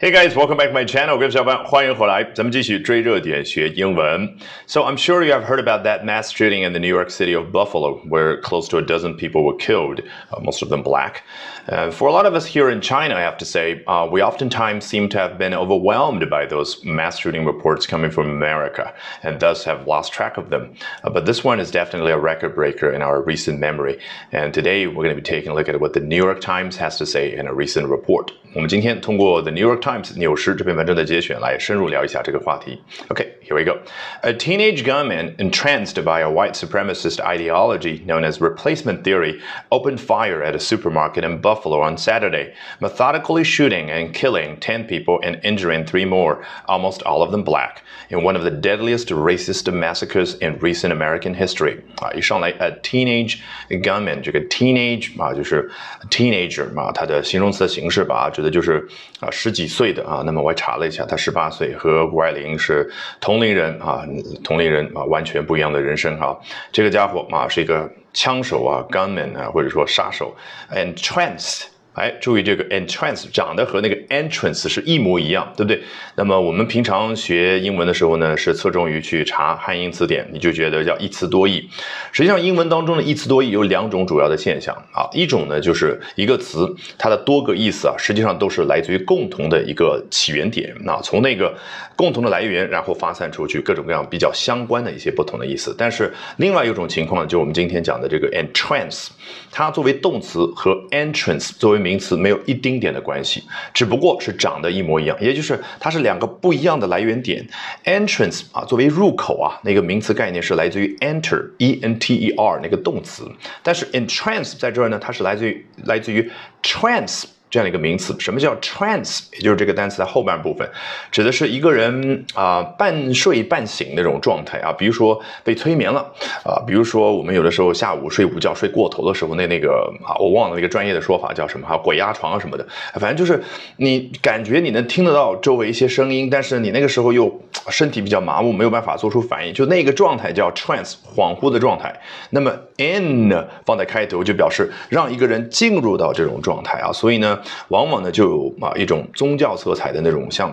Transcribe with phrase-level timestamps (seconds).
[0.00, 1.16] Hey guys, welcome back to my channel.
[1.16, 4.36] 各位小伙伴，欢迎回来，咱们继续追热点学英文。
[4.66, 7.52] So I'm sure you have heard about that mass shooting in the New York city of
[7.52, 10.00] Buffalo, where close to a dozen people were killed,
[10.30, 11.22] uh, most of them black.
[11.66, 14.20] Uh, for a lot of us here in China, I have to say, uh, we
[14.20, 19.40] oftentimes seem to have been overwhelmed by those mass shooting reports coming from America, and
[19.40, 20.74] thus have lost track of them.
[21.04, 23.98] Uh, but this one is definitely a record breaker in our recent memory.
[24.32, 26.76] And today we're going to be taking a look at what the New York Times
[26.76, 28.32] has to say in a recent report.
[28.54, 32.78] 我们今天通过 The New York Times 纽时这篇文章的节选来深入聊一下这个话题。
[33.08, 33.78] Okay, here we go.
[34.22, 40.42] A teenage gunman entranced by a white supremacist ideology known as replacement theory opened fire
[40.42, 45.86] at a supermarket in Buffalo on Saturday, methodically shooting and killing 10 people and injuring
[45.86, 50.58] three more, almost all of them black, in one of the deadliest racist massacres in
[50.60, 51.78] recent American history.
[52.00, 53.38] 啊，一上来 a teenage
[53.82, 55.70] gunman 这个 teenage 啊就是
[56.10, 58.30] teenager 嘛，它的形容词的形式吧。
[58.30, 58.86] 指的就是
[59.20, 62.91] 啊十几岁 对的啊，那么我还查了一下，他十八岁，和谷爱凌是
[63.21, 64.03] 同龄人啊，
[64.43, 66.37] 同龄人啊，完全不一样的人生哈。
[66.69, 70.35] 这个家伙啊是一个枪手啊，gunman 啊，或者说杀手
[70.73, 71.63] ，and trance。
[71.99, 75.81] 哎，注意这个 entrance 长得和那个 entrance 是一模一样，对不对？
[76.15, 81.69] 那么我们平常学英文的时候呢，是侧重于去查汉英词典，你就觉得叫一词多义。
[82.13, 91.53] 实际上，英文当中的一词多义有两种主要的现象啊，一种呢就是一个词它的多个意思啊，实际上都是来自于共同的一个起源点，那从那个
[91.97, 95.75] 共同的来源，然后发散出去各种各样比较相关的一些不同的意思。
[95.77, 99.09] 但是另外一种情况，就我们今天讲的这个 entrance，
[99.51, 101.88] 它作为动词和 entrance 作为名。
[101.89, 107.43] 名词没有一丁点的关系，只不过是长得一模一样，也就是它是两个不一样的来源点。
[107.83, 113.27] Entrance 啊，作为入口啊，那个名词概念是来自于 enter，e n t e r 那个动词，
[113.63, 116.29] 但是 entrance 在这儿呢，它是来自于来自于
[116.61, 117.23] trance。
[117.49, 119.21] 这样的一个名词，什么叫 trance？
[119.33, 120.69] 也就是这个单词的后半部分，
[121.11, 125.99] 指的是一个人啊半睡半醒那种状态啊，比如说被催眠了
[126.43, 133.43] 啊，比如说我们有的时候下午睡午觉睡过头的时候，那那个啊我忘了那个专业的说法叫什么哈，鬼压床啊什么的，反正就是
[133.77, 141.99] 你感觉你能听得到周围一些声音，但是你那个时候又身体比较麻木，没有办法做出反应，就那个状态叫 trance，恍惚的状态。
[142.29, 143.33] 那么 in
[143.65, 147.38] 放在开头就表示让一个人进入到这种状态啊，所以呢。
[147.69, 150.49] 往往呢就有啊一种宗教色彩的那种像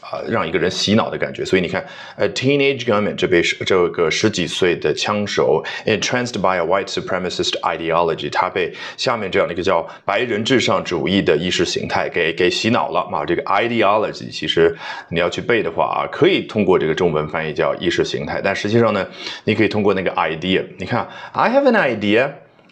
[0.00, 1.84] 啊让一个人洗脑的感觉，所以你看
[2.16, 13.24] ，a teenage gunman 这被这个十几岁的枪手，entranced by a white supremacist ideology，他被下面这样的一个叫白人至上主义的意识形态给给洗脑了嘛？
[13.24, 14.76] 这个 ideology 其实
[15.10, 19.06] 你要去背的话啊，可以通过这个中文翻译叫意识形态，但实际上呢，
[19.44, 22.30] 你可以通过那个 idea，你看，I have an idea。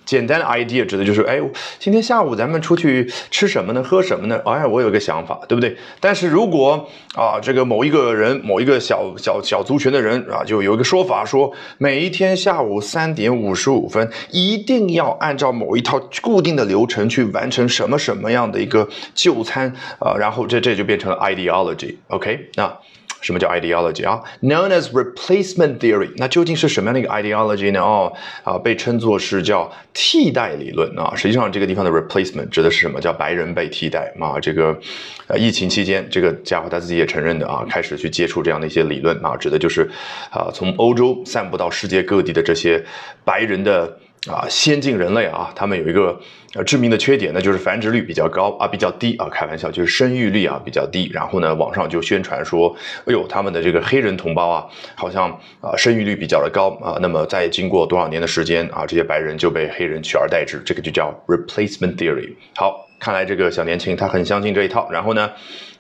[0.09, 1.39] 简单的 idea 指的就是，哎，
[1.79, 3.83] 今天下午咱们出去吃什么呢？
[3.83, 4.41] 喝什么呢？
[4.47, 5.77] 哎，我有个想法，对不对？
[6.01, 22.49] 但是如果啊，这个某一个人，某一个小小小族群的人啊，就有一个说法说，每一天下午三点五十五分，一定要按照某一套固定的流程去完成什么什么样的一个就餐啊，然后这这就变成了 ideology，OK？
[22.55, 22.79] 那。
[23.21, 27.81] 什么叫 ideology 啊？Known as replacement theory，那究竟是什么样的一个 ideology 呢？
[27.81, 28.13] 哦，
[28.45, 31.13] 啊，被称作是叫替代理论啊。
[31.17, 33.01] 实际上，这个地方的 replacement 指的是什么？
[33.01, 34.39] 叫白人被替代啊。
[34.41, 34.79] 这个，
[35.27, 39.91] 呃，疫情期间，这个家伙他自己也承认的啊，开始去接触这样的一些理论啊，指的就是，
[40.31, 42.85] 啊，从欧洲散布到世界各地的这些
[43.25, 43.99] 白人的。
[44.27, 46.21] 啊，先进人类啊，他们有一个
[46.55, 51.09] 呃致命的缺点呢，就是繁殖率比较高啊，比较低啊，开玩笑，就是生育率啊比较低。
[51.13, 52.75] 然后呢，网上就宣传说，
[53.07, 55.31] 哎呦，他们的这个黑人同胞啊，好像
[55.61, 56.99] 啊生育率比较的高啊。
[57.01, 62.33] 那么在经过多少年的时间啊，这些白人就被黑人取而代之，这个就叫 replacement theory。
[62.57, 62.88] 好。
[62.99, 64.89] 看来这个小年轻他很相信这一套。
[64.91, 65.31] 然后呢，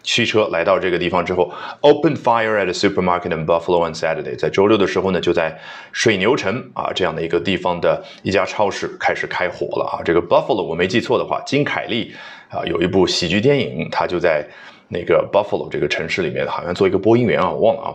[0.02, 4.36] 驱车来到这个地方之后，open fire at a supermarket in Buffalo on Saturday。
[4.36, 5.58] 在周六的时候呢，就在
[5.92, 10.02] 水牛城啊这样的一个地方的一家超市开始开火了啊。
[10.04, 12.14] 这个 Buffalo 我没记错的话，金凯利
[12.48, 14.46] 啊有一部喜剧电影，他就在。
[14.88, 17.88] 那个 Buffalo 这个城市里面，好像做一个播音员啊，我忘了啊。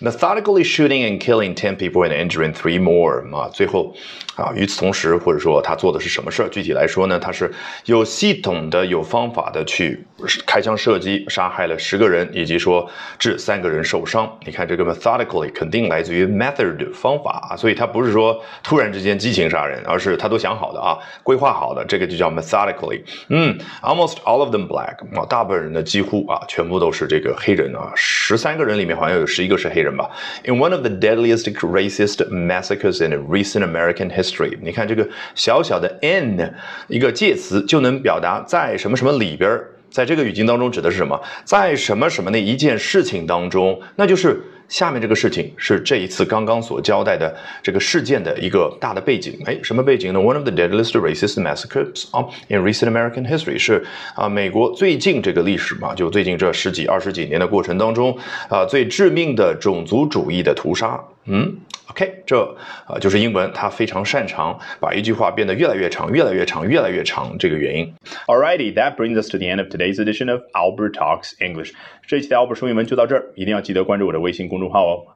[0.00, 3.94] Methodically shooting and killing ten people and injuring three more 啊，最后
[4.36, 6.48] 啊，与此同时，或者说他做的是什么事儿？
[6.48, 7.52] 具体来说呢，他是
[7.86, 10.04] 有系统的、有方法的去
[10.46, 12.88] 开枪射击，杀害了十个人，以及说
[13.18, 14.30] 致三个人受伤。
[14.44, 23.02] 你看这个 methodically 肯定来自于 method 方法啊，所以他不是说突然之间激情杀人，而是他都想好的啊，规划好的，这个就叫 methodically。
[23.30, 26.35] 嗯，almost all of them black 啊，大部分人的几乎啊。
[26.36, 27.90] 啊，全部都是这个黑人啊！
[27.94, 30.10] 十三个人里面好像有十一个是黑人吧
[30.44, 36.52] ？In one of the deadliest racist massacres in recent American history，你看这个小小的 in
[36.88, 39.58] 一个介词就能表达在什么什么里边
[39.90, 41.18] 在这个语境当中指的是什么？
[41.44, 49.38] 在什么什么的一件事情当中，那就是下面这个事情是这一次刚刚所交代的这个事件的一个大的背景。
[49.44, 53.84] 哎，什么背景呢？One of the deadliest racist massacres 啊 in recent American history 是
[54.14, 58.16] 啊，美国最近这个历史嘛，就最近这十几二十几年的过程当中
[58.48, 61.02] 啊，最致命的种族主义的屠杀。
[61.26, 61.56] 嗯
[61.90, 62.56] ，OK，这
[62.86, 67.92] 啊就是英文，它非常擅长把一句话变得越来越长、越来越长、越来越长这个原因。
[68.26, 71.72] Alrighty, that brings us to the end of today's edition of Albert Talks English。
[72.06, 75.15] 这一期的 Albert 说英文就到这儿，一定要记得关注我的微信公众号哦。